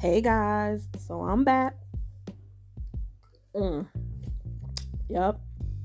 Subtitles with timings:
[0.00, 1.76] Hey guys, so I'm back.
[3.54, 3.86] Mm.
[5.10, 5.38] Yep,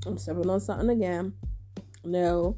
[0.06, 1.34] I'm sipping on something again.
[2.02, 2.56] No,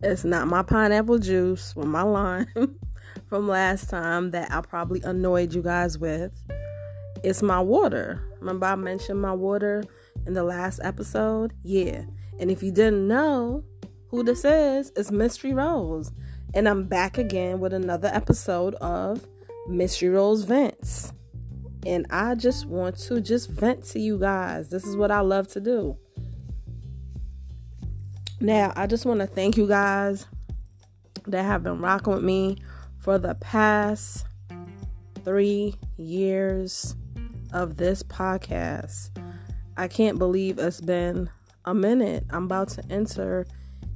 [0.00, 2.46] it's not my pineapple juice with my lime
[3.26, 6.30] from last time that I probably annoyed you guys with.
[7.24, 8.22] It's my water.
[8.38, 9.82] Remember, I mentioned my water
[10.24, 11.52] in the last episode?
[11.64, 12.04] Yeah.
[12.38, 13.64] And if you didn't know
[14.06, 16.12] who this is, it's Mystery Rose.
[16.54, 19.26] And I'm back again with another episode of
[19.68, 21.12] Mystery Rose Vents.
[21.84, 24.68] And I just want to just vent to you guys.
[24.68, 25.96] This is what I love to do.
[28.40, 30.26] Now, I just want to thank you guys
[31.26, 32.56] that have been rocking with me
[32.98, 34.26] for the past
[35.24, 36.96] three years
[37.52, 39.10] of this podcast.
[39.76, 41.30] I can't believe it's been
[41.64, 42.24] a minute.
[42.30, 43.46] I'm about to enter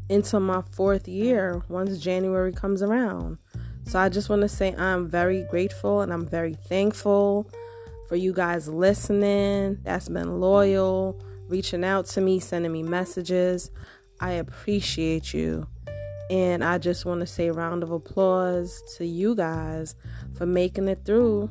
[0.09, 3.39] into my fourth year once January comes around.
[3.87, 7.49] So I just want to say I'm very grateful and I'm very thankful
[8.09, 9.79] for you guys listening.
[9.85, 13.71] That's been loyal, reaching out to me, sending me messages.
[14.21, 15.69] I appreciate you.
[16.31, 19.95] And I just want to say round of applause to you guys
[20.35, 21.51] for making it through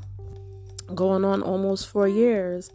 [0.93, 2.69] going on almost 4 years.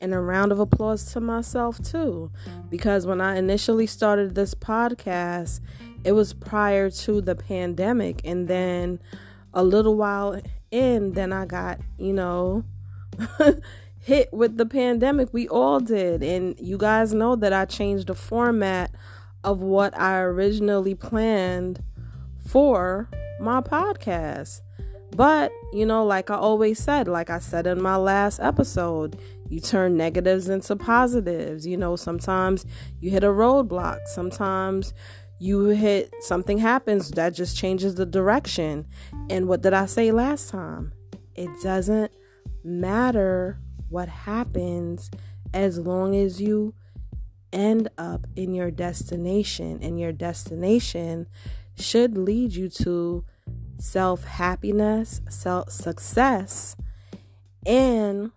[0.00, 2.32] And a round of applause to myself too
[2.68, 5.60] because when I initially started this podcast,
[6.04, 8.98] it was prior to the pandemic and then
[9.54, 12.64] a little while in then i got you know
[14.02, 15.28] hit with the pandemic.
[15.32, 18.90] We all did and you guys know that i changed the format
[19.44, 21.82] of what i originally planned
[22.46, 23.08] for
[23.40, 24.60] my podcast.
[25.14, 29.60] But you know like i always said like i said in my last episode you
[29.60, 31.66] turn negatives into positives.
[31.66, 32.66] You know sometimes
[33.00, 34.06] you hit a roadblock.
[34.06, 34.94] Sometimes
[35.42, 38.86] you hit something happens that just changes the direction.
[39.28, 40.92] And what did I say last time?
[41.34, 42.12] It doesn't
[42.62, 45.10] matter what happens
[45.52, 46.74] as long as you
[47.52, 49.80] end up in your destination.
[49.82, 51.26] And your destination
[51.76, 53.24] should lead you to
[53.80, 56.76] self happiness, self success,
[57.66, 58.30] and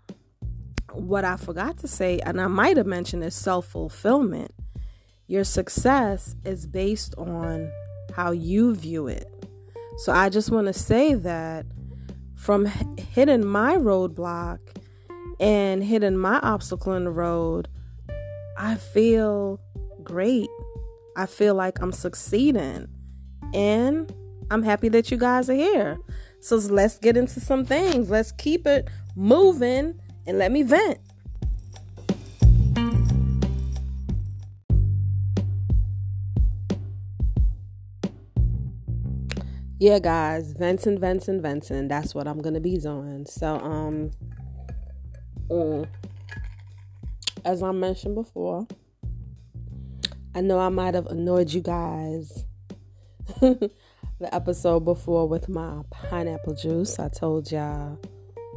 [0.92, 4.56] what I forgot to say, and I might have mentioned, is self fulfillment.
[5.28, 7.72] Your success is based on
[8.16, 9.32] how you view it.
[9.98, 11.66] So I just want to say that
[12.36, 14.60] from hitting my roadblock
[15.40, 17.68] and hitting my obstacle in the road,
[18.58, 19.60] I feel
[20.04, 20.50] great.
[21.18, 22.88] I feel like I'm succeeding.
[23.54, 24.14] And
[24.52, 25.98] I'm happy that you guys are here.
[26.40, 28.10] So let's get into some things.
[28.10, 31.00] Let's keep it moving and let me vent.
[39.86, 41.90] Yeah guys Vincent Vincent Vincent.
[41.90, 43.28] That's what I'm gonna be doing.
[43.28, 44.10] So um
[45.48, 45.88] mm,
[47.46, 48.66] as I mentioned before
[50.34, 52.46] I know I might have annoyed you guys
[53.42, 53.70] the
[54.32, 56.98] episode before with my pineapple juice.
[56.98, 58.00] I told y'all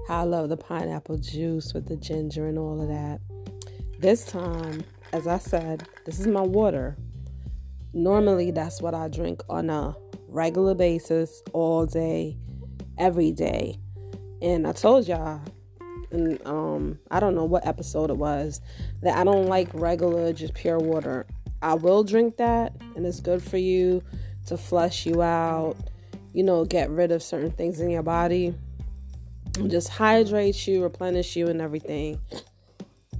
[0.09, 3.21] how I love the pineapple juice with the ginger and all of that.
[3.99, 6.97] This time as I said this is my water.
[7.93, 9.95] Normally that's what I drink on a
[10.29, 12.37] regular basis, all day,
[12.99, 13.79] every day.
[14.41, 15.41] And I told y'all,
[16.11, 18.61] and um, I don't know what episode it was,
[19.03, 21.27] that I don't like regular, just pure water.
[21.61, 24.03] I will drink that, and it's good for you
[24.47, 25.77] to flush you out,
[26.33, 28.55] you know, get rid of certain things in your body,
[29.67, 32.21] just hydrate you, replenish you, and everything.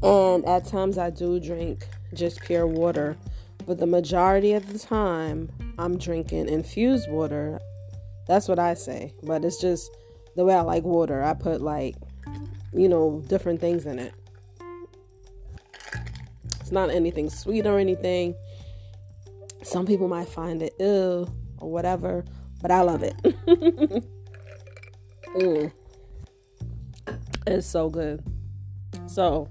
[0.03, 3.17] And at times I do drink just pure water,
[3.67, 7.61] but the majority of the time I'm drinking infused water.
[8.27, 9.15] That's what I say.
[9.23, 9.97] But it's just
[10.35, 11.23] the way I like water.
[11.23, 11.95] I put like,
[12.73, 14.13] you know, different things in it.
[16.61, 18.35] It's not anything sweet or anything.
[19.63, 22.25] Some people might find it ill or whatever,
[22.61, 23.17] but I love it.
[25.37, 25.73] mm.
[27.47, 28.23] It's so good.
[29.07, 29.49] So,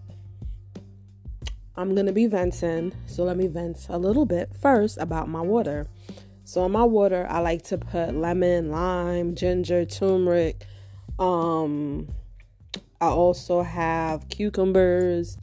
[1.76, 2.94] I'm going to be venting.
[3.08, 5.88] So, let me vent a little bit first about my water.
[6.48, 10.66] So in my water, I like to put lemon, lime, ginger, turmeric.
[11.20, 12.08] Um,
[13.02, 15.38] I also have cucumbers,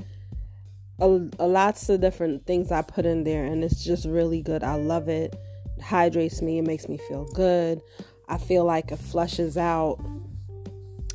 [0.99, 1.05] a,
[1.39, 4.65] a lots of different things I put in there, and it's just really good.
[4.65, 5.37] I love it.
[5.77, 6.57] It hydrates me.
[6.57, 7.83] It makes me feel good.
[8.27, 9.99] I feel like it flushes out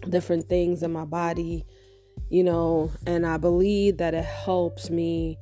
[0.07, 1.65] different things in my body,
[2.30, 5.39] you know, and I believe that it helps me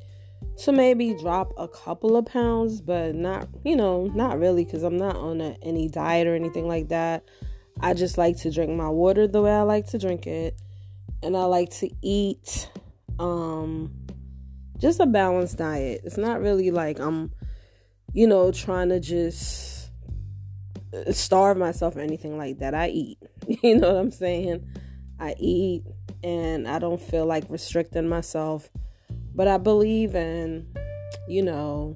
[0.59, 4.97] to maybe drop a couple of pounds, but not, you know, not really because I'm
[4.97, 7.23] not on a, any diet or anything like that.
[7.79, 10.59] I just like to drink my water the way I like to drink it.
[11.21, 12.69] And I like to eat
[13.19, 13.91] um
[14.77, 16.01] just a balanced diet.
[16.03, 17.31] It's not really like I'm
[18.13, 19.89] you know trying to just
[21.11, 22.73] starve myself or anything like that.
[22.73, 23.17] I eat.
[23.63, 24.67] You know what I'm saying?
[25.21, 25.83] I eat
[26.21, 28.69] and I don't feel like restricting myself.
[29.37, 30.67] But I believe in,
[31.27, 31.95] you know,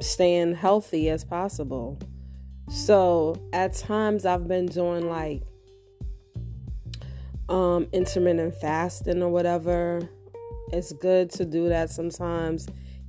[0.00, 1.98] staying healthy as possible.
[2.68, 5.42] So at times I've been doing like
[7.48, 10.06] um intermittent fasting or whatever.
[10.72, 12.66] It's good to do that sometimes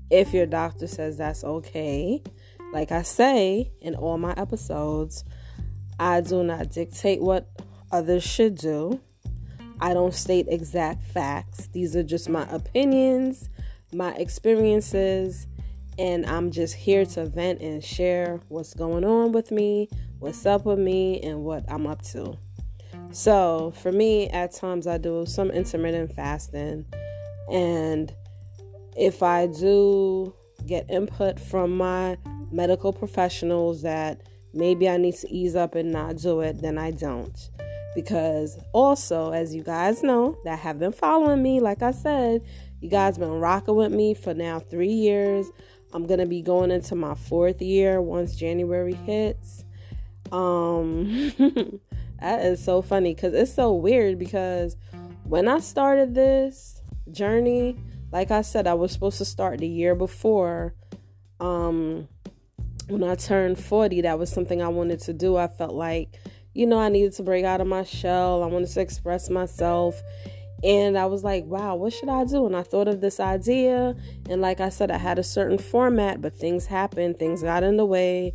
[0.09, 2.23] if your doctor says that's okay.
[2.71, 5.25] Like I say in all my episodes,
[5.99, 7.49] I do not dictate what
[7.91, 9.01] others should do.
[9.79, 11.67] I don't state exact facts.
[11.67, 13.49] These are just my opinions,
[13.93, 15.47] my experiences,
[15.99, 19.89] and I'm just here to vent and share what's going on with me,
[20.19, 22.37] what's up with me, and what I'm up to.
[23.11, 26.85] So, for me, at times I do some intermittent fasting,
[27.51, 28.13] and
[28.95, 30.33] if I do
[30.65, 32.17] get input from my
[32.51, 34.21] medical professionals that
[34.53, 37.37] maybe I need to ease up and not do it, then I don't.
[37.95, 42.41] Because also, as you guys know that have been following me, like I said,
[42.79, 45.47] you guys been rocking with me for now three years.
[45.93, 49.63] I'm gonna be going into my fourth year once January hits.
[50.31, 51.31] Um,
[52.19, 54.75] that is so funny because it's so weird because
[55.23, 56.81] when I started this
[57.11, 57.77] journey,
[58.11, 60.73] like I said, I was supposed to start the year before.
[61.39, 62.07] Um,
[62.87, 65.35] when I turned 40, that was something I wanted to do.
[65.35, 66.09] I felt like,
[66.57, 68.41] you know, I needed to break out of my shell.
[68.41, 70.01] I wanted to express myself.
[70.63, 72.47] And I was like, wow, what should I do?
[72.47, 73.95] And I thought of this idea.
[74.27, 77.77] And like I said, I had a certain format, but things happened, things got in
[77.77, 78.33] the way.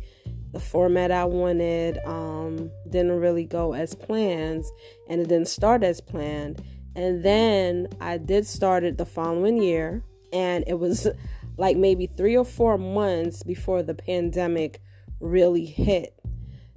[0.53, 4.63] The format I wanted um, didn't really go as planned,
[5.09, 6.63] and it didn't start as planned.
[6.95, 11.09] And then I did start it the following year, and it was
[11.57, 14.79] like maybe three or four months before the pandemic
[15.19, 16.17] really hit.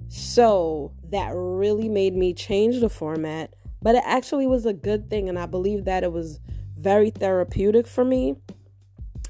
[0.09, 5.29] So that really made me change the format, but it actually was a good thing.
[5.29, 6.39] And I believe that it was
[6.77, 8.35] very therapeutic for me.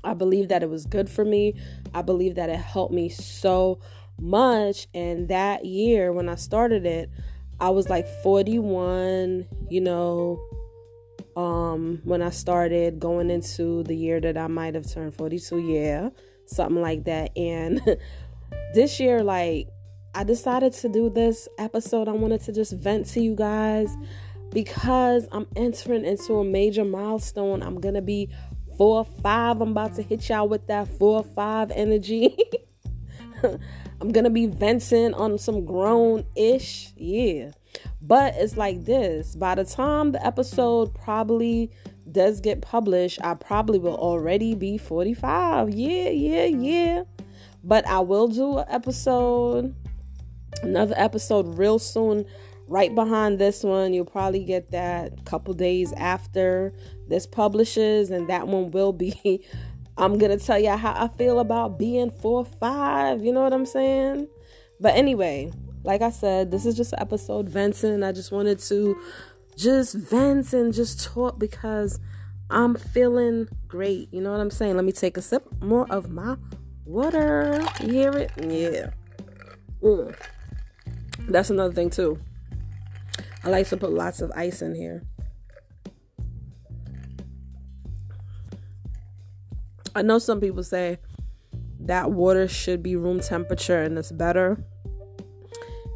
[0.04, 1.56] I believe that it was good for me.
[1.94, 3.80] I believe that it helped me so
[4.20, 4.88] much.
[4.94, 7.10] And that year when I started it,
[7.60, 10.40] I was like 41, you know,
[11.36, 16.10] um, when I started going into the year that I might have turned 42, yeah,
[16.46, 17.36] something like that.
[17.38, 17.82] And
[18.74, 19.68] this year, like,
[20.18, 22.08] I decided to do this episode.
[22.08, 23.96] I wanted to just vent to you guys
[24.50, 27.62] because I'm entering into a major milestone.
[27.62, 28.32] I'm gonna be
[28.80, 29.62] four five.
[29.62, 32.36] I'm about to hit y'all with that four five energy.
[34.02, 36.94] I'm gonna be venting on some grown ish.
[36.98, 37.52] Yeah.
[38.02, 41.70] But it's like this by the time the episode probably
[42.12, 45.70] does get published, I probably will already be 45.
[45.70, 47.04] Yeah, yeah, yeah.
[47.64, 49.76] But I will do an episode,
[50.64, 52.26] another episode real soon,
[52.68, 53.94] right behind this one.
[53.94, 56.74] You'll probably get that couple days after
[57.08, 59.46] this publishes, and that one will be.
[59.98, 63.24] I'm gonna tell you how I feel about being four five.
[63.24, 64.28] You know what I'm saying?
[64.80, 65.52] But anyway,
[65.84, 68.04] like I said, this is just episode venting.
[68.04, 68.96] I just wanted to
[69.56, 72.00] just vent and just talk because
[72.50, 74.14] I'm feeling great.
[74.14, 74.76] You know what I'm saying?
[74.76, 76.38] Let me take a sip more of my
[76.86, 77.66] water.
[77.82, 78.32] You hear it?
[78.38, 78.92] Yeah.
[79.82, 80.16] Mm.
[81.28, 82.20] That's another thing too.
[83.44, 85.04] I like to put lots of ice in here.
[89.96, 91.00] I know some people say
[91.82, 94.64] that water should be room temperature and it's better.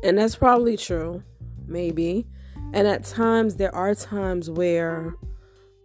[0.03, 1.23] And that's probably true,
[1.67, 2.25] maybe.
[2.73, 5.15] And at times, there are times where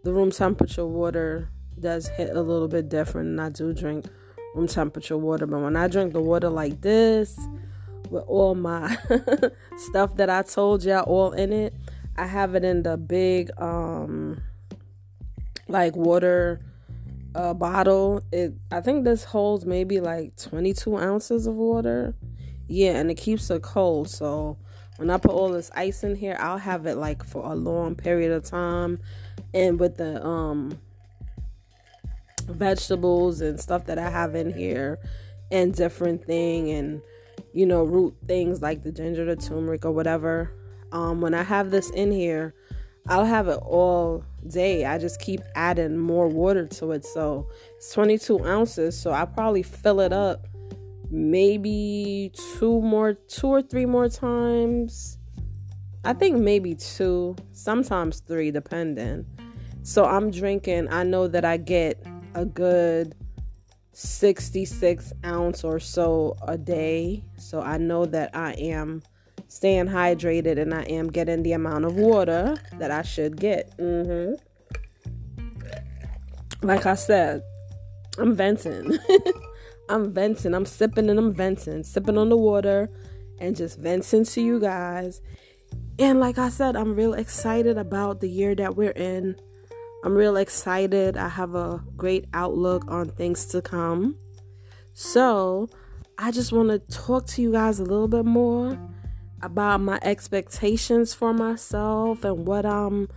[0.04, 4.06] the room temperature water does hit a little bit different, and I do drink
[4.54, 5.46] room temperature water.
[5.46, 7.38] But when I drink the water like this,
[8.10, 8.96] with all my
[9.76, 11.74] stuff that I told y'all all in it,
[12.16, 14.42] I have it in the big, um,
[15.68, 16.60] like water
[17.34, 18.22] uh, bottle.
[18.32, 22.14] It I think this holds maybe like 22 ounces of water
[22.68, 24.10] yeah, and it keeps it cold.
[24.10, 24.56] So
[24.96, 27.94] when I put all this ice in here, I'll have it like for a long
[27.94, 28.98] period of time.
[29.54, 30.78] And with the um
[32.46, 34.98] vegetables and stuff that I have in here
[35.50, 37.02] and different thing and
[37.56, 40.52] you know root things like the ginger, the turmeric or whatever.
[40.92, 42.54] Um when I have this in here,
[43.08, 44.84] I'll have it all day.
[44.84, 47.04] I just keep adding more water to it.
[47.04, 49.00] So it's 22 ounces.
[49.00, 50.46] So I probably fill it up
[51.10, 55.18] maybe two more, two or three more times.
[56.04, 59.24] I think maybe two, sometimes three, depending.
[59.82, 63.14] So I'm drinking, I know that I get a good
[63.96, 67.24] 66 ounce or so a day.
[67.46, 69.02] So I know that I am
[69.46, 73.72] staying hydrated and I am getting the amount of water that I should get.
[73.78, 74.34] Mm-hmm.
[76.66, 77.42] Like I said,
[78.18, 78.98] I'm venting.
[79.88, 80.54] I'm venting.
[80.54, 82.90] I'm sipping and I'm venting, sipping on the water
[83.38, 85.20] and just venting to you guys.
[86.00, 89.36] And like I said, I'm real excited about the year that we're in.
[90.04, 91.16] I'm real excited.
[91.16, 94.16] I have a great outlook on things to come.
[94.94, 95.68] So,
[96.18, 98.78] I just want to talk to you guys a little bit more
[99.42, 103.08] about my expectations for myself and what I'm,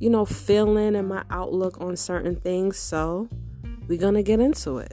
[0.00, 2.78] you know, feeling and my outlook on certain things.
[2.78, 3.28] So,
[3.86, 4.92] we're going to get into it.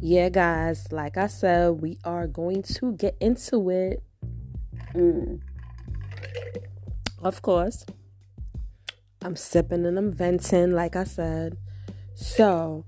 [0.00, 4.04] Yeah, guys, like I said, we are going to get into it.
[4.94, 5.40] Mm.
[7.22, 7.84] Of course,
[9.24, 11.56] I'm sipping and I'm venting, like I said.
[12.14, 12.84] So,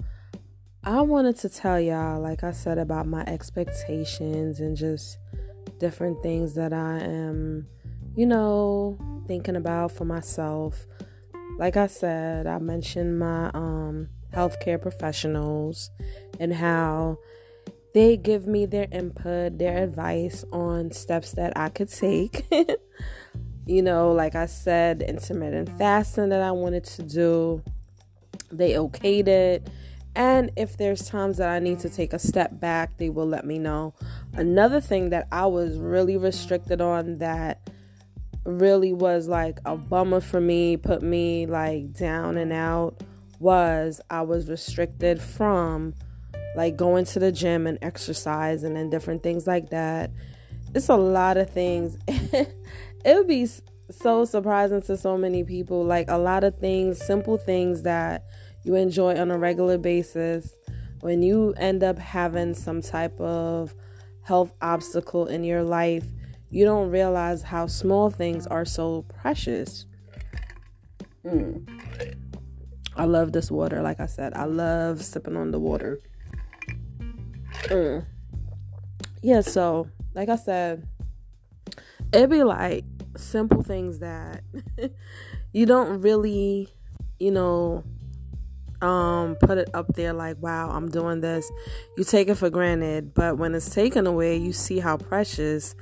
[0.83, 5.19] I wanted to tell y'all, like I said, about my expectations and just
[5.79, 7.67] different things that I am,
[8.17, 10.87] you know, thinking about for myself.
[11.59, 15.91] Like I said, I mentioned my um healthcare professionals
[16.41, 17.19] and how
[17.95, 22.45] they give me their input, their advice on steps that I could take.
[23.67, 27.63] you know, like I said, intermittent fasting that I wanted to do,
[28.51, 29.69] they okayed it.
[30.17, 33.45] And if there's times that I need to take a step back, they will let
[33.45, 33.95] me know.
[34.35, 37.69] Another thing that I was really restricted on that
[38.45, 43.03] really was like a bummer for me, put me like down and out
[43.41, 45.95] was I was restricted from
[46.57, 50.11] like going to the gym and exercising and different things like that.
[50.75, 51.99] It's a lot of things.
[53.05, 53.47] it would be
[53.91, 55.85] so surprising to so many people.
[55.85, 58.25] Like a lot of things, simple things that
[58.65, 60.55] you enjoy on a regular basis.
[61.01, 63.75] When you end up having some type of
[64.23, 66.07] health obstacle in your life,
[66.51, 69.85] you don't realize how small things are so precious.
[71.25, 71.69] Mm.
[72.97, 73.83] I love this water.
[73.83, 76.01] Like I said, I love sipping on the water.
[77.65, 78.07] Mm.
[79.21, 80.87] Yeah, so like I said,
[82.13, 82.85] it'd be like
[83.17, 84.43] simple things that
[85.53, 86.69] you don't really,
[87.19, 87.85] you know,
[88.83, 91.51] um put it up there like wow i'm doing this
[91.97, 95.77] you take it for granted but when it's taken away you see how precious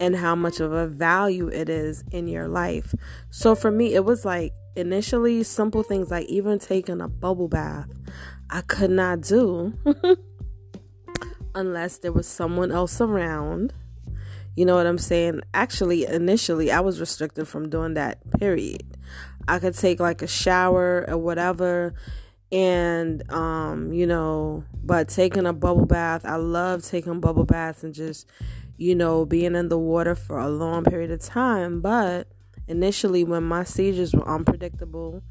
[0.00, 2.94] and how much of a value it is in your life.
[3.30, 7.88] So for me, it was like initially simple things like even taking a bubble bath,
[8.50, 9.74] I could not do
[11.54, 13.72] unless there was someone else around.
[14.58, 15.42] You know what I'm saying?
[15.54, 18.96] Actually, initially, I was restricted from doing that, period.
[19.46, 21.94] I could take like a shower or whatever
[22.50, 27.92] and um you know but taking a bubble bath i love taking bubble baths and
[27.94, 28.26] just
[28.78, 31.80] you know, being in the water for a long period of time.
[31.80, 32.28] But
[32.68, 35.22] initially, when my seizures were unpredictable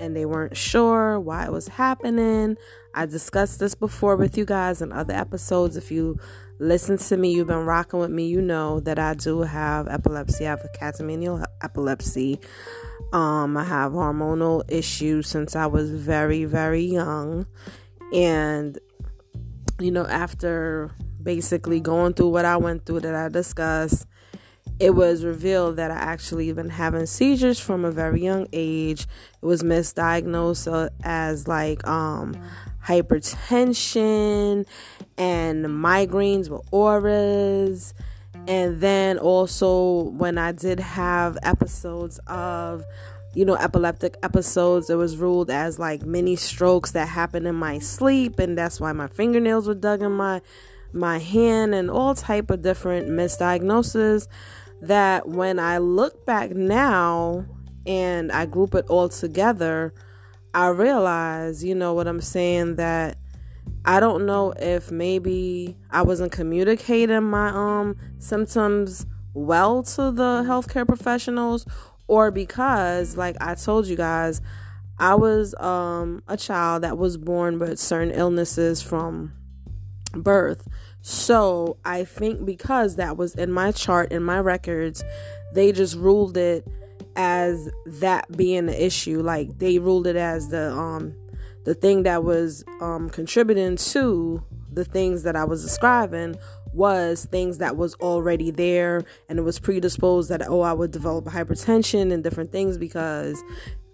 [0.00, 2.56] and they weren't sure why it was happening,
[2.94, 5.76] I discussed this before with you guys in other episodes.
[5.76, 6.18] If you
[6.58, 10.46] listen to me, you've been rocking with me, you know that I do have epilepsy.
[10.46, 12.40] I have a catamenial epilepsy.
[13.12, 17.46] Um, I have hormonal issues since I was very, very young.
[18.12, 18.78] And,
[19.78, 20.90] you know, after
[21.22, 24.06] basically going through what I went through that I discussed,
[24.80, 29.06] it was revealed that I actually been having seizures from a very young age.
[29.42, 32.36] It was misdiagnosed as like um
[32.86, 34.66] hypertension
[35.16, 37.94] and migraines with auras.
[38.46, 42.84] And then also when I did have episodes of
[43.34, 47.80] you know epileptic episodes it was ruled as like mini strokes that happened in my
[47.80, 50.40] sleep and that's why my fingernails were dug in my
[50.92, 54.28] my hand and all type of different misdiagnoses
[54.80, 57.44] that when I look back now
[57.86, 59.92] and I group it all together,
[60.54, 63.18] I realize, you know what I'm saying, that
[63.84, 70.86] I don't know if maybe I wasn't communicating my um symptoms well to the healthcare
[70.86, 71.66] professionals
[72.06, 74.40] or because like I told you guys,
[74.98, 79.32] I was um a child that was born with certain illnesses from
[80.12, 80.68] birth.
[81.02, 85.04] So I think because that was in my chart, in my records,
[85.52, 86.66] they just ruled it
[87.16, 89.22] as that being the issue.
[89.22, 91.14] Like they ruled it as the um
[91.64, 94.42] the thing that was um contributing to
[94.72, 96.36] the things that I was describing
[96.72, 101.26] was things that was already there and it was predisposed that oh I would develop
[101.26, 103.42] hypertension and different things because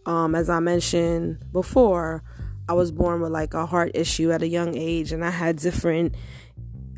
[0.06, 2.22] um as I mentioned before
[2.68, 5.56] I was born with like a heart issue at a young age and I had
[5.56, 6.14] different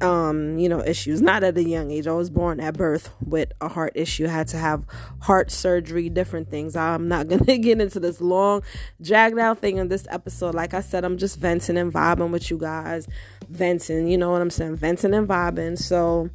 [0.00, 1.20] um, you know, issues.
[1.20, 2.06] Not at a young age.
[2.06, 4.26] I was born at birth with a heart issue.
[4.26, 4.84] I had to have
[5.20, 6.74] heart surgery, different things.
[6.74, 8.62] I'm not gonna get into this long,
[9.00, 10.54] dragged out thing in this episode.
[10.54, 13.06] Like I said, I'm just venting and vibing with you guys.
[13.48, 14.76] Venting, you know what I'm saying?
[14.76, 15.78] Venting and vibing.
[15.78, 16.30] So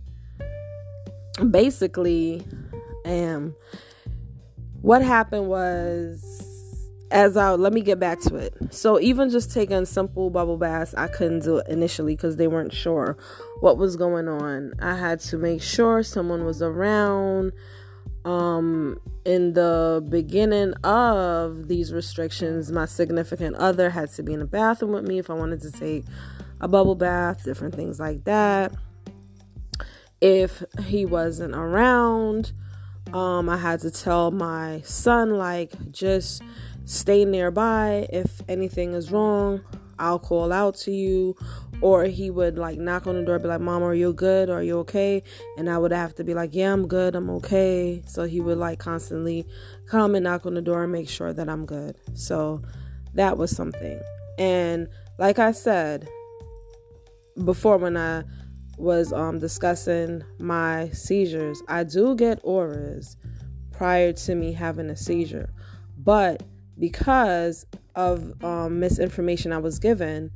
[1.49, 2.45] basically,
[3.05, 3.55] um
[4.81, 6.46] what happened was
[7.11, 8.53] as I let me get back to it.
[8.71, 12.73] So even just taking simple bubble baths, I couldn't do it initially because they weren't
[12.73, 13.17] sure
[13.61, 14.73] what was going on.
[14.79, 17.53] I had to make sure someone was around.
[18.25, 24.45] Um, in the beginning of these restrictions, my significant other had to be in the
[24.45, 26.03] bathroom with me if I wanted to take
[26.59, 28.73] a bubble bath, different things like that.
[30.19, 32.51] If he wasn't around,
[33.13, 36.41] um, I had to tell my son, like, just
[36.87, 38.07] stay nearby.
[38.11, 39.61] If anything is wrong,
[39.99, 41.35] I'll call out to you.
[41.81, 44.49] Or he would like knock on the door, be like, Mom, are you good?
[44.49, 45.21] Are you okay?
[45.57, 47.13] And I would have to be like, Yeah, I'm good.
[47.13, 48.01] I'm okay.
[48.07, 49.45] So he would like constantly
[49.85, 51.97] come and knock on the door and make sure that I'm good.
[52.15, 52.63] So
[53.13, 54.01] that was something.
[54.39, 54.87] And
[55.19, 56.07] like I said
[57.43, 58.23] before, when I
[58.77, 63.17] was um, discussing my seizures, I do get auras
[63.71, 65.51] prior to me having a seizure.
[65.97, 66.43] But
[66.79, 67.65] because
[67.95, 70.31] of um, misinformation I was given.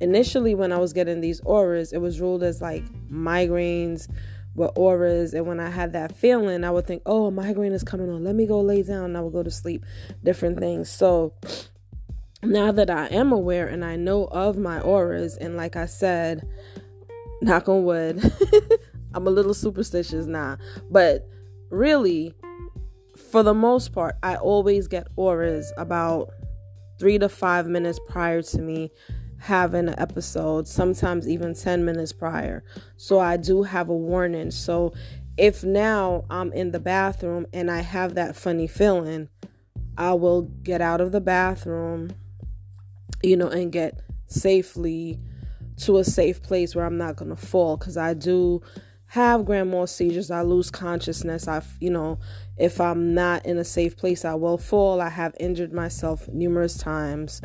[0.00, 4.08] Initially, when I was getting these auras, it was ruled as like migraines
[4.54, 5.34] with auras.
[5.34, 8.24] And when I had that feeling, I would think, oh, a migraine is coming on.
[8.24, 9.84] Let me go lay down and I would go to sleep.
[10.24, 10.88] Different things.
[10.88, 11.34] So
[12.42, 16.48] now that I am aware and I know of my auras, and like I said,
[17.42, 18.32] knock on wood,
[19.14, 20.56] I'm a little superstitious now.
[20.90, 21.28] But
[21.70, 22.34] really,
[23.20, 26.30] for the most part, I always get auras about
[26.98, 28.90] three to five minutes prior to me
[29.38, 32.62] having an episode, sometimes even 10 minutes prior.
[32.96, 34.50] So I do have a warning.
[34.50, 34.92] So
[35.38, 39.28] if now I'm in the bathroom and I have that funny feeling,
[39.96, 42.10] I will get out of the bathroom,
[43.22, 45.18] you know, and get safely
[45.78, 48.60] to a safe place where I'm not going to fall because I do
[49.10, 50.30] have grand mal seizures.
[50.30, 51.48] I lose consciousness.
[51.48, 52.20] I, you know,
[52.56, 55.00] if I'm not in a safe place, I will fall.
[55.00, 57.40] I have injured myself numerous times.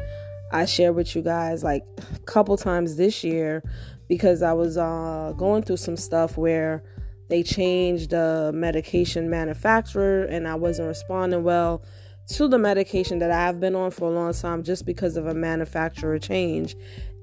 [0.52, 3.64] I share with you guys like a couple times this year
[4.08, 6.84] because I was uh, going through some stuff where
[7.30, 11.84] they changed the medication manufacturer and I wasn't responding well
[12.28, 15.34] to the medication that I've been on for a long time just because of a
[15.34, 16.76] manufacturer change.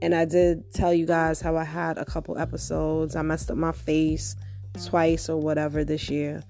[0.03, 3.15] And I did tell you guys how I had a couple episodes.
[3.15, 4.35] I messed up my face
[4.85, 6.43] twice or whatever this year.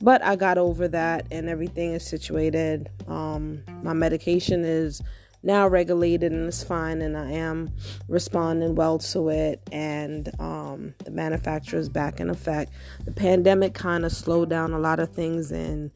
[0.00, 2.88] But I got over that and everything is situated.
[3.08, 5.02] Um, my medication is
[5.42, 7.72] now regulated and it's fine and I am
[8.08, 12.70] responding well to it and um, the manufacturer is back in effect.
[13.06, 15.90] The pandemic kind of slowed down a lot of things and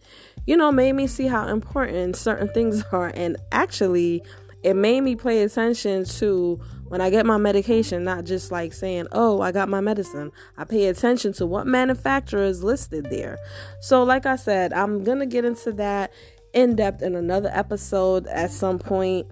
[0.47, 4.25] you know made me see how important certain things are and actually
[4.63, 9.07] it made me pay attention to when I get my medication, not just like saying,
[9.13, 10.33] oh, I got my medicine.
[10.57, 13.39] I pay attention to what manufacturer is listed there.
[13.81, 16.13] So, like I said, I'm going to get into that
[16.53, 19.27] in depth in another episode at some point,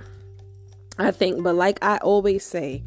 [0.98, 1.42] I think.
[1.42, 2.84] But, like I always say,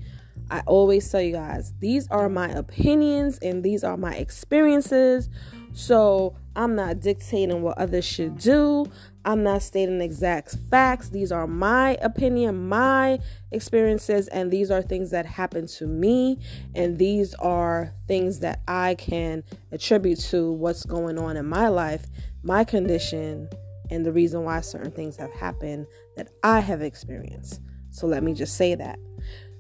[0.52, 5.30] I always tell you guys, these are my opinions and these are my experiences.
[5.74, 8.86] So, I'm not dictating what others should do.
[9.24, 11.10] I'm not stating exact facts.
[11.10, 13.20] These are my opinion, my
[13.52, 16.38] experiences, and these are things that happen to me.
[16.76, 22.08] And these are things that I can attribute to what's going on in my life,
[22.44, 23.48] my condition,
[23.90, 27.62] and the reason why certain things have happened that I have experienced.
[27.92, 29.00] So let me just say that.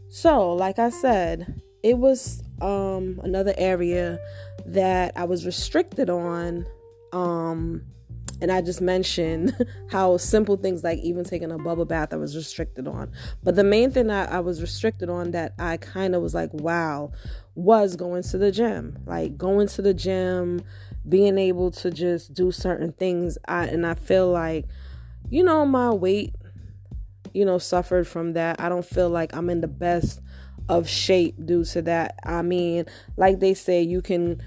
[0.10, 4.20] So, like I said, it was um another area
[4.74, 6.66] that I was restricted on
[7.12, 7.84] um
[8.42, 9.54] and I just mentioned
[9.92, 13.12] how simple things like even taking a bubble bath I was restricted on.
[13.44, 16.54] But the main thing that I was restricted on that I kind of was like,
[16.54, 17.12] wow,
[17.56, 18.98] was going to the gym.
[19.06, 20.62] Like going to the gym,
[21.08, 23.38] being able to just do certain things.
[23.48, 24.66] I and I feel like,
[25.30, 26.34] you know, my weight,
[27.34, 28.62] you know, suffered from that.
[28.62, 30.22] I don't feel like I'm in the best
[30.70, 32.16] of shape due to that.
[32.24, 32.86] I mean,
[33.18, 34.42] like they say, you can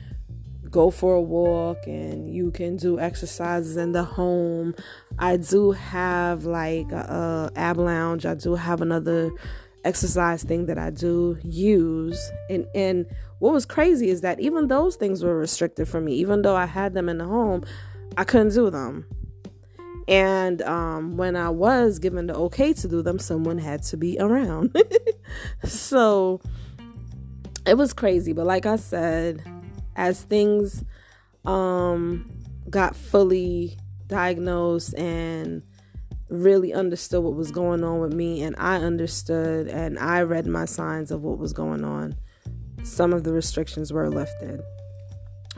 [0.72, 4.74] go for a walk and you can do exercises in the home.
[5.18, 8.26] I do have like a, a ab lounge.
[8.26, 9.30] I do have another
[9.84, 12.18] exercise thing that I do use.
[12.50, 13.06] And and
[13.38, 16.14] what was crazy is that even those things were restricted for me.
[16.14, 17.64] Even though I had them in the home,
[18.16, 19.06] I couldn't do them.
[20.08, 24.16] And um, when I was given the okay to do them, someone had to be
[24.18, 24.76] around.
[25.64, 26.40] so
[27.66, 28.32] it was crazy.
[28.32, 29.42] But like I said,
[29.96, 30.84] as things
[31.44, 32.30] um,
[32.70, 35.62] got fully diagnosed and
[36.28, 40.64] really understood what was going on with me, and I understood and I read my
[40.64, 42.14] signs of what was going on,
[42.82, 44.62] some of the restrictions were lifted.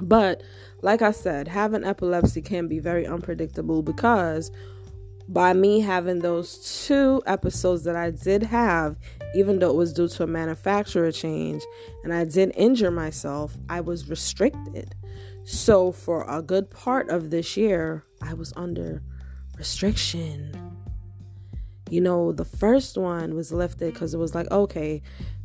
[0.00, 0.42] But
[0.82, 4.50] like I said, having epilepsy can be very unpredictable because
[5.28, 8.98] by me having those two episodes that I did have,
[9.34, 11.62] even though it was due to a manufacturer change
[12.02, 14.94] and I did injure myself, I was restricted.
[15.44, 19.02] So for a good part of this year, I was under
[19.58, 20.54] restriction.
[21.90, 25.02] You know, the first one was lifted because it was like, okay,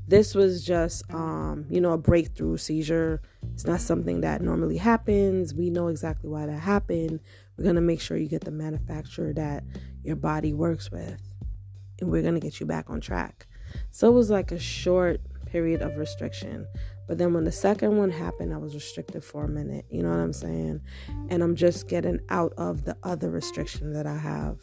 [0.07, 3.21] this was just, um, you know, a breakthrough seizure.
[3.53, 5.53] It's not something that normally happens.
[5.53, 7.19] We know exactly why that happened.
[7.57, 9.63] We're going to make sure you get the manufacturer that
[10.01, 11.21] your body works with,
[11.99, 13.47] and we're going to get you back on track.
[13.91, 16.67] So it was like a short period of restriction.
[17.07, 19.85] But then when the second one happened, I was restricted for a minute.
[19.89, 20.81] You know what I'm saying?
[21.29, 24.59] And I'm just getting out of the other restriction that I have.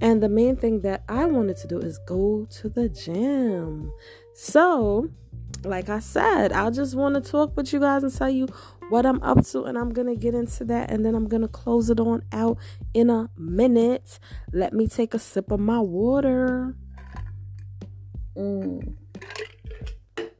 [0.00, 3.92] And the main thing that I wanted to do is go to the gym.
[4.34, 5.10] So,
[5.64, 8.48] like I said, I just want to talk with you guys and tell you
[8.88, 11.88] what I'm up to, and I'm gonna get into that, and then I'm gonna close
[11.88, 12.58] it on out
[12.94, 14.18] in a minute.
[14.52, 16.76] Let me take a sip of my water.
[18.36, 18.94] Mm.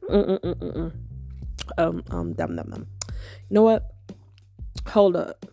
[0.09, 0.91] Mm-mm-mm-mm.
[1.77, 2.87] Um, um, dum dum dum.
[3.49, 3.93] You know what?
[4.87, 5.45] Hold up.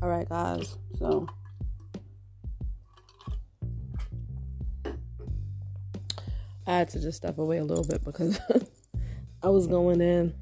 [0.00, 0.76] All right, guys.
[0.98, 1.26] So
[6.66, 8.38] I had to just step away a little bit because
[9.42, 10.34] I was going in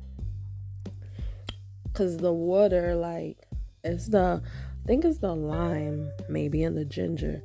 [1.97, 3.39] because the water, like,
[3.83, 7.43] it's the, I think it's the lime, maybe, and the ginger.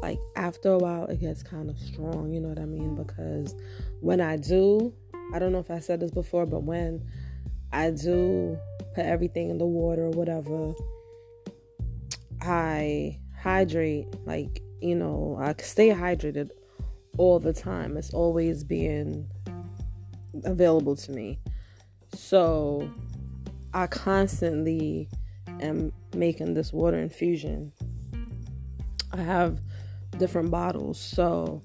[0.00, 2.94] Like, after a while, it gets kind of strong, you know what I mean?
[2.94, 3.52] Because
[4.00, 4.94] when I do,
[5.34, 7.04] I don't know if I said this before, but when
[7.72, 8.56] I do
[8.94, 10.72] put everything in the water or whatever,
[12.40, 16.50] I hydrate, like, you know, I stay hydrated
[17.18, 17.96] all the time.
[17.96, 19.28] It's always being
[20.44, 21.40] available to me.
[22.14, 22.88] So
[23.72, 25.08] I constantly
[25.60, 27.72] am making this water infusion.
[29.12, 29.60] I have
[30.18, 30.98] different bottles.
[31.00, 31.62] So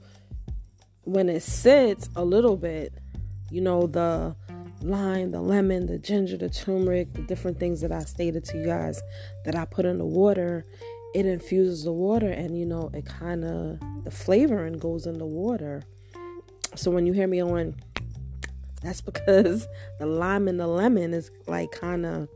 [1.04, 2.94] when it sits a little bit,
[3.50, 4.36] you know, the
[4.82, 8.66] lime, the lemon, the ginger, the turmeric, the different things that I stated to you
[8.66, 9.02] guys
[9.46, 10.66] that I put in the water,
[11.14, 15.26] it infuses the water and you know, it kind of the flavoring goes in the
[15.26, 15.84] water.
[16.76, 17.76] So when you hear me on
[18.86, 19.68] that's because
[20.00, 22.30] the lime and the lemon is like kind of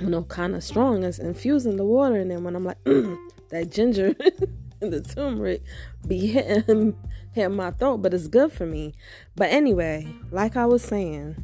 [0.00, 1.02] you know, kind of strong.
[1.02, 4.14] It's infusing the water and then when I'm like that ginger
[4.80, 5.62] and the turmeric
[6.06, 6.96] be hitting
[7.32, 8.94] hit my throat, but it's good for me.
[9.34, 11.42] But anyway, like I was saying,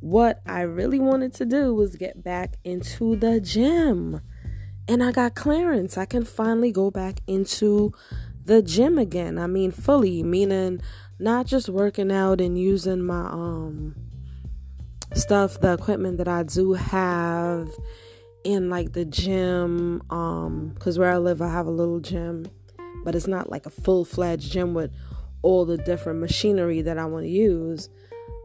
[0.00, 4.20] what I really wanted to do was get back into the gym.
[4.88, 5.96] And I got clearance.
[5.96, 7.92] I can finally go back into
[8.44, 9.38] the gym again.
[9.38, 10.80] I mean, fully, meaning
[11.22, 13.94] not just working out and using my um
[15.14, 17.70] stuff, the equipment that I do have
[18.44, 22.46] in like the gym um cuz where I live I have a little gym
[23.04, 24.92] but it's not like a full fledged gym with
[25.42, 27.88] all the different machinery that I want to use.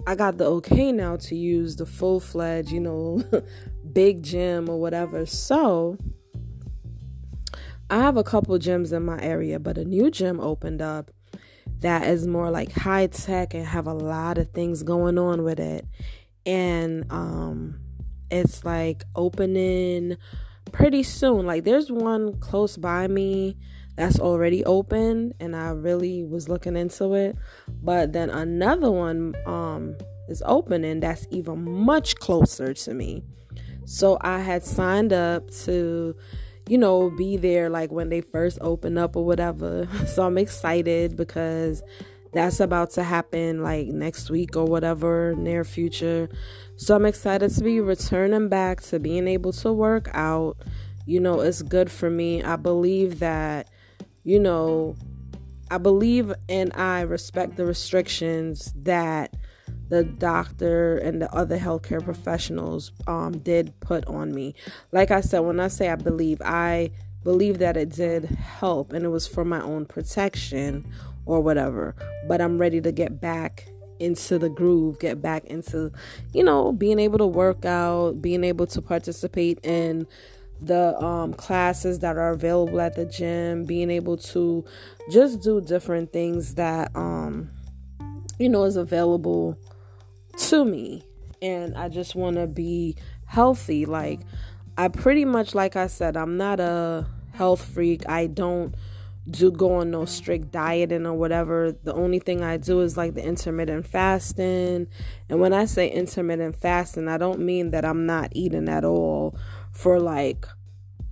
[0.06, 3.24] I got the okay now to use the full fledged, you know,
[3.94, 5.26] big gym or whatever.
[5.26, 5.98] So
[7.90, 11.12] I have a couple gyms in my area, but a new gym opened up
[11.80, 15.60] that is more like high tech and have a lot of things going on with
[15.60, 15.86] it.
[16.46, 17.80] And um
[18.30, 20.18] it's like opening
[20.72, 21.46] pretty soon.
[21.46, 23.58] Like there's one close by me
[23.96, 27.36] that's already open and I really was looking into it.
[27.82, 29.96] But then another one um
[30.28, 33.24] is opening that's even much closer to me.
[33.86, 36.16] So I had signed up to
[36.68, 39.88] you know be there like when they first open up or whatever.
[40.08, 41.84] So I'm excited because
[42.34, 46.30] that's about to happen like next week or whatever near future.
[46.76, 50.58] So I'm excited to be returning back to being able to work out.
[51.06, 52.44] You know, it's good for me.
[52.44, 53.70] I believe that
[54.24, 54.96] you know,
[55.72, 59.34] I believe and I respect the restrictions that
[59.90, 64.56] the doctor and the other healthcare professionals um, did put on me.
[64.92, 66.92] Like I said, when I say I believe, I
[67.24, 70.86] believe that it did help and it was for my own protection
[71.26, 71.96] or whatever.
[72.28, 73.68] But I'm ready to get back
[74.00, 75.92] into the groove, get back into,
[76.34, 80.08] you know, being able to work out, being able to participate in
[80.62, 84.66] the um, classes that are available at the gym, being able to
[85.12, 87.50] just do different things that, um,
[88.40, 89.58] you know, is available
[90.38, 91.04] to me.
[91.42, 92.96] And I just want to be
[93.26, 93.86] healthy.
[93.86, 94.22] Like,
[94.78, 98.08] I pretty much, like I said, I'm not a health freak.
[98.10, 98.76] I don't
[99.30, 101.74] do go on no strict dieting or whatever.
[101.84, 104.88] The only thing I do is like the intermittent fasting.
[105.30, 109.38] And when I say intermittent fasting, I don't mean that I'm not eating at all
[109.72, 110.46] for like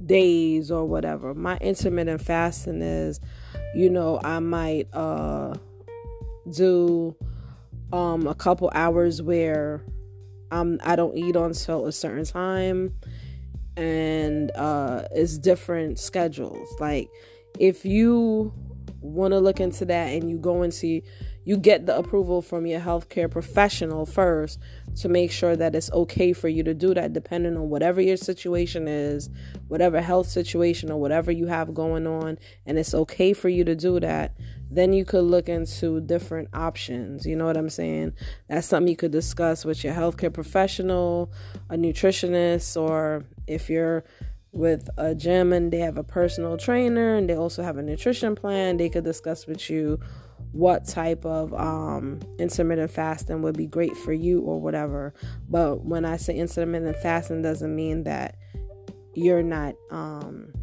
[0.04, 1.34] days or whatever.
[1.34, 3.20] My intermittent fasting is,
[3.76, 5.56] you know, I might uh
[6.50, 7.16] do
[7.92, 9.84] um a couple hours where
[10.52, 12.94] I'm I don't eat until a certain time
[13.78, 16.68] and uh it's different schedules.
[16.80, 17.10] Like
[17.60, 18.54] if you
[19.02, 21.04] want to look into that and you go and see,
[21.44, 24.60] you get the approval from your healthcare professional first
[24.96, 28.18] to make sure that it's okay for you to do that depending on whatever your
[28.18, 29.30] situation is
[29.68, 33.76] whatever health situation or whatever you have going on and it's okay for you to
[33.76, 34.36] do that
[34.70, 37.26] then you could look into different options.
[37.26, 38.14] You know what i'm saying?
[38.50, 41.32] That's something you could discuss with your healthcare professional
[41.70, 44.04] a nutritionist or if you're
[44.52, 48.36] with a gym and they have a personal trainer and they also have a nutrition
[48.36, 50.00] plan, they could discuss with you
[50.56, 55.14] what type of um, intermittent fasting would be great for you or whatever.
[55.50, 58.38] But when I say intermittent fasting, doesn't mean that
[59.14, 60.54] you're not um,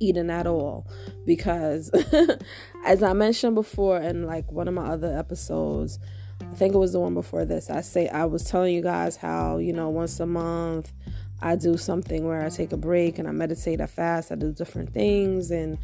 [0.00, 0.88] eating at all,
[1.24, 1.88] because
[2.84, 6.00] as I mentioned before in like one of my other episodes,
[6.40, 7.70] I think it was the one before this.
[7.70, 10.92] I say I was telling you guys how you know once a month
[11.40, 14.50] I do something where I take a break and I meditate, I fast, I do
[14.50, 15.78] different things and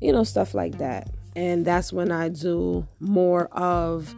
[0.00, 1.10] you know stuff like that.
[1.36, 4.14] And that's when I do more of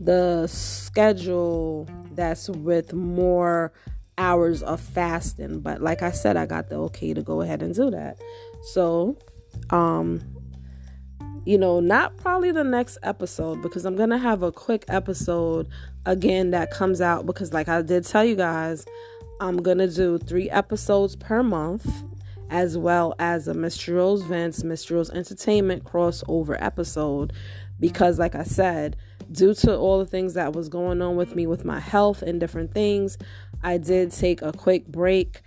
[0.00, 3.72] the schedule that's with more
[4.18, 5.60] hours of fasting.
[5.60, 8.18] But like I said, I got the okay to go ahead and do that.
[8.72, 9.18] So,
[9.70, 10.20] um
[11.46, 15.68] you know, not probably the next episode because I'm to have a quick episode
[16.06, 18.86] again that comes out because like I did tell you guys,
[19.40, 21.86] I'm to do three episodes per month,
[22.50, 27.32] as well as a Mystery Rose Vents, Mystery Rose Entertainment crossover episode.
[27.80, 28.96] Because, like I said,
[29.32, 32.38] due to all the things that was going on with me with my health and
[32.38, 33.18] different things,
[33.62, 35.42] I did take a quick break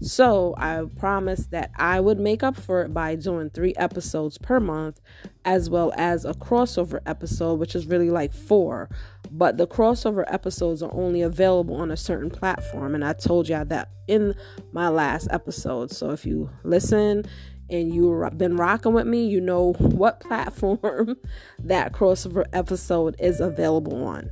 [0.00, 4.60] so I promised that I would make up for it by doing three episodes per
[4.60, 5.00] month,
[5.44, 8.88] as well as a crossover episode, which is really like four.
[9.30, 13.64] But the crossover episodes are only available on a certain platform, and I told y'all
[13.66, 14.34] that in
[14.72, 15.90] my last episode.
[15.90, 17.24] So if you listen
[17.68, 21.16] and you've been rocking with me, you know what platform
[21.58, 24.30] that crossover episode is available on.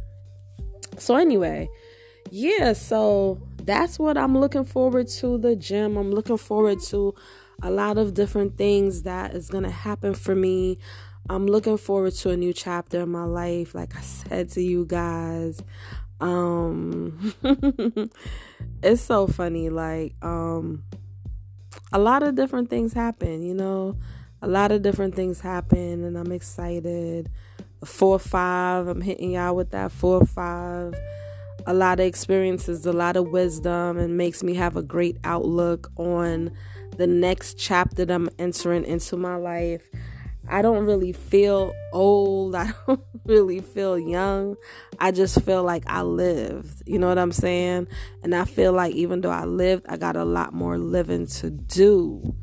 [0.98, 1.68] So, anyway,
[2.30, 5.96] yeah, so that's what I'm looking forward to the gym.
[5.96, 7.14] I'm looking forward to
[7.62, 10.78] a lot of different things that is going to happen for me.
[11.28, 14.86] I'm looking forward to a new chapter in my life like I said to you
[14.86, 15.60] guys.
[16.20, 17.34] Um
[18.82, 20.84] it's so funny like um
[21.92, 23.96] a lot of different things happen, you know.
[24.40, 27.28] A lot of different things happen and I'm excited.
[27.84, 30.94] Four five, I'm hitting y'all with that four five
[31.66, 35.90] a lot of experiences, a lot of wisdom, and makes me have a great outlook
[35.96, 36.50] on
[36.96, 39.82] the next chapter that I'm entering into my life.
[40.48, 42.54] I don't really feel old.
[42.54, 44.56] I don't really feel young.
[45.00, 46.82] I just feel like I lived.
[46.86, 47.88] You know what I'm saying?
[48.22, 51.50] And I feel like even though I lived, I got a lot more living to
[51.50, 52.34] do.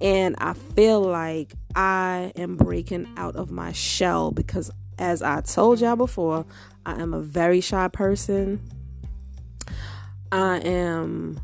[0.00, 5.80] And I feel like I am breaking out of my shell because, as I told
[5.80, 6.44] y'all before,
[6.86, 8.60] I am a very shy person.
[10.30, 11.40] I am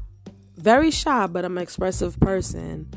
[0.57, 2.91] very shy, but I'm an expressive person.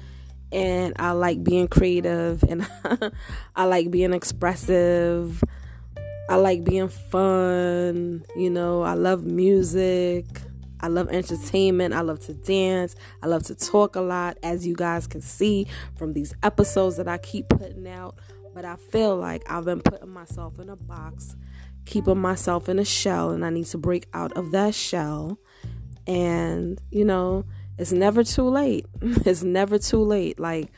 [0.52, 2.68] And I like being creative and
[3.56, 5.44] I like being expressive.
[6.30, 8.26] I like being fun.
[8.36, 10.26] You know, I love music.
[10.80, 11.94] I love entertainment.
[11.94, 12.96] I love to dance.
[13.22, 17.08] I love to talk a lot, as you guys can see from these episodes that
[17.08, 18.16] I keep putting out.
[18.54, 21.36] But I feel like I've been putting myself in a box
[21.86, 25.38] keeping myself in a shell and I need to break out of that shell.
[26.08, 27.46] And, you know,
[27.78, 28.86] it's never too late.
[29.02, 30.40] it's never too late.
[30.40, 30.72] Like,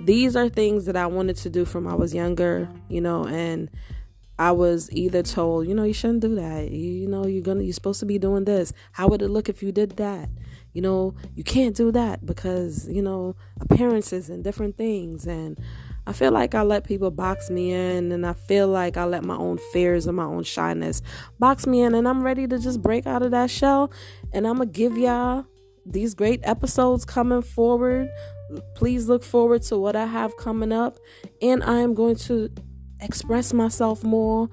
[0.00, 3.70] these are things that I wanted to do from I was younger, you know, and
[4.38, 6.70] I was either told, you know, you shouldn't do that.
[6.70, 8.72] You, you, know, you're gonna you're supposed to be doing this.
[8.92, 10.28] How would it look if you did that?
[10.72, 15.56] You know, you can't do that because, you know, appearances and different things and
[16.06, 19.24] I feel like I let people box me in and I feel like I let
[19.24, 21.00] my own fears and my own shyness
[21.38, 23.90] box me in and I'm ready to just break out of that shell
[24.32, 25.46] and I'm gonna give y'all
[25.86, 28.08] these great episodes coming forward.
[28.74, 30.98] Please look forward to what I have coming up
[31.40, 32.50] and I am going to
[33.00, 34.48] express myself more,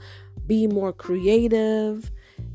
[0.46, 2.12] be more creative,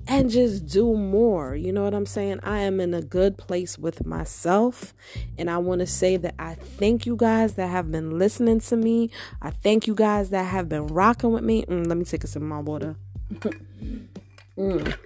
[0.09, 1.55] and just do more.
[1.55, 2.41] You know what I'm saying?
[2.43, 4.95] I am in a good place with myself.
[5.39, 8.77] And I want to say that I thank you guys that have been listening to
[8.77, 9.11] me.
[9.43, 11.65] I thank you guys that have been rocking with me.
[11.65, 12.97] Mm, let me take a sip of my water.
[14.59, 14.97] mm.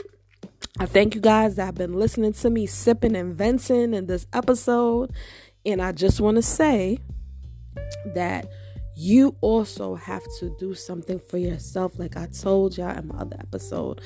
[0.78, 4.26] I thank you guys that have been listening to me sipping and venting in this
[4.32, 5.12] episode.
[5.64, 6.98] And I just want to say
[8.14, 8.46] that
[8.94, 13.36] you also have to do something for yourself, like I told y'all in my other
[13.40, 14.00] episode.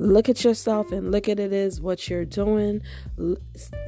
[0.00, 2.80] Look at yourself and look at it as what you're doing.
[3.18, 3.36] You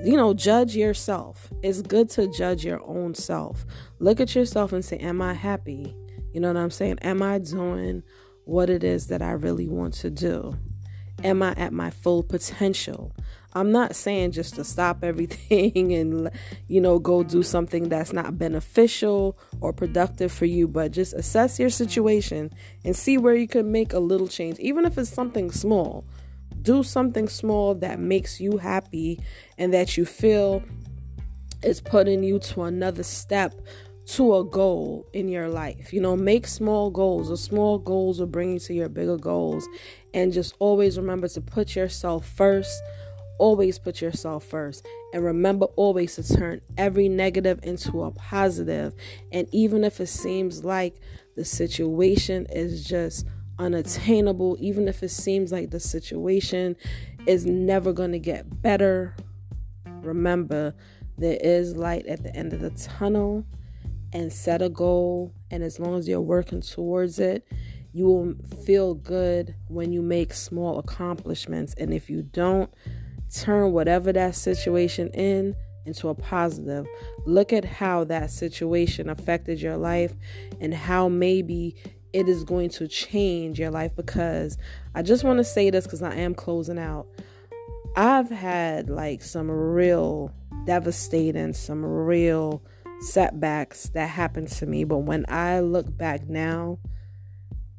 [0.05, 1.51] know, judge yourself.
[1.63, 3.65] It's good to judge your own self.
[3.99, 5.97] Look at yourself and say, Am I happy?
[6.35, 6.99] You know what I'm saying?
[7.01, 8.03] Am I doing
[8.45, 10.55] what it is that I really want to do?
[11.25, 13.17] Am I at my full potential?
[13.55, 16.31] I'm not saying just to stop everything and,
[16.69, 21.59] you know, go do something that's not beneficial or productive for you, but just assess
[21.59, 22.51] your situation
[22.85, 26.05] and see where you can make a little change, even if it's something small.
[26.63, 29.21] Do something small that makes you happy
[29.59, 30.63] and that you feel
[31.63, 33.55] is putting you to another step
[34.05, 35.93] to a goal in your life.
[35.93, 37.29] You know, make small goals.
[37.29, 39.67] The small goals will bring you to your bigger goals.
[40.13, 42.83] And just always remember to put yourself first
[43.43, 44.87] always put yourself first.
[45.13, 48.95] And remember always to turn every negative into a positive.
[49.33, 51.01] And even if it seems like
[51.35, 53.27] the situation is just
[53.59, 56.75] unattainable even if it seems like the situation
[57.27, 59.15] is never going to get better
[60.01, 60.75] remember
[61.19, 63.45] there is light at the end of the tunnel
[64.15, 65.33] and set a goal.
[65.51, 67.47] And as long as you're working towards it
[67.93, 71.75] you will feel good when you make small accomplishments.
[71.75, 72.73] And if you don't
[73.35, 76.87] turn whatever that situation in into a positive.
[77.27, 80.15] Look at how that situation affected your life
[80.61, 81.75] and how maybe
[82.13, 84.59] it is going to change your life because
[84.95, 87.07] I just want to say this because I am closing out.
[87.97, 90.33] I've had like some real
[90.67, 92.63] devastating, some real
[93.01, 96.79] setbacks that happened to me, but when I look back now,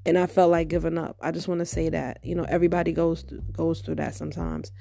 [0.06, 1.18] and I felt like giving up.
[1.22, 4.72] I just want to say that you know everybody goes through, goes through that sometimes,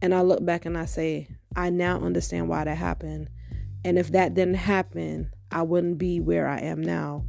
[0.00, 3.28] and I look back and I say I now understand why that happened,
[3.84, 7.24] and if that didn't happen, I wouldn't be where I am now.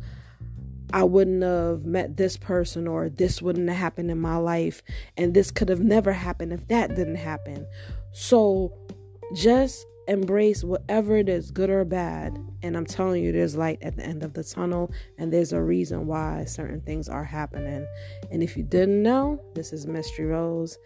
[0.93, 4.83] I wouldn't have met this person, or this wouldn't have happened in my life,
[5.17, 7.65] and this could have never happened if that didn't happen.
[8.11, 8.73] So,
[9.33, 12.37] just embrace whatever it is, good or bad.
[12.61, 15.61] And I'm telling you, there's light at the end of the tunnel, and there's a
[15.61, 17.85] reason why certain things are happening.
[18.31, 20.77] And if you didn't know, this is Mystery Rose,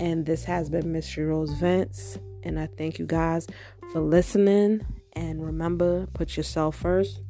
[0.00, 2.18] and this has been Mystery Rose Vents.
[2.42, 3.46] And I thank you guys
[3.92, 4.84] for listening.
[5.14, 7.20] And remember, put yourself first.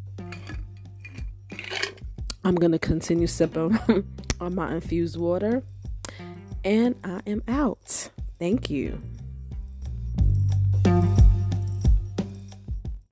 [2.45, 3.79] I'm going to continue sipping
[4.40, 5.62] on my infused water.
[6.64, 8.11] And I am out.
[8.38, 9.01] Thank you.